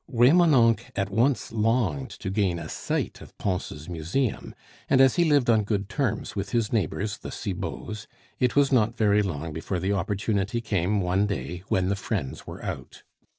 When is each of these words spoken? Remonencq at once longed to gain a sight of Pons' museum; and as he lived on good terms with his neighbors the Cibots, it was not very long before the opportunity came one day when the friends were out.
Remonencq 0.11 0.81
at 0.95 1.11
once 1.11 1.51
longed 1.51 2.09
to 2.09 2.31
gain 2.31 2.57
a 2.57 2.69
sight 2.69 3.21
of 3.21 3.37
Pons' 3.37 3.87
museum; 3.87 4.55
and 4.89 4.99
as 4.99 5.15
he 5.15 5.23
lived 5.23 5.47
on 5.47 5.63
good 5.63 5.89
terms 5.89 6.35
with 6.35 6.53
his 6.53 6.73
neighbors 6.73 7.19
the 7.19 7.29
Cibots, 7.31 8.07
it 8.39 8.55
was 8.55 8.71
not 8.71 8.97
very 8.97 9.21
long 9.21 9.53
before 9.53 9.79
the 9.79 9.93
opportunity 9.93 10.59
came 10.59 11.01
one 11.01 11.27
day 11.27 11.61
when 11.67 11.89
the 11.89 11.95
friends 11.95 12.47
were 12.47 12.65
out. 12.65 13.03